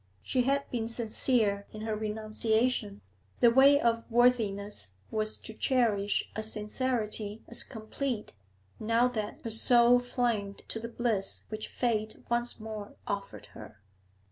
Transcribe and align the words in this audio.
She 0.23 0.41
had 0.41 0.67
been 0.71 0.87
sincere 0.87 1.67
in 1.71 1.81
her 1.81 1.95
renunciation; 1.95 3.01
the 3.39 3.51
way 3.51 3.79
of 3.79 4.03
worthiness 4.09 4.93
was 5.11 5.37
to 5.37 5.53
cherish 5.53 6.27
a 6.35 6.41
sincerity 6.41 7.43
as 7.47 7.63
complete 7.63 8.33
now 8.79 9.07
that 9.09 9.41
her 9.43 9.51
soul 9.51 9.99
flamed 9.99 10.63
to 10.69 10.79
the 10.79 10.89
bliss 10.89 11.43
which 11.49 11.67
fate 11.67 12.15
once 12.31 12.59
more 12.59 12.95
offered 13.05 13.45
her. 13.53 13.79